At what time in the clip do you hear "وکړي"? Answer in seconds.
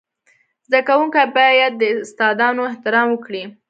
3.11-3.43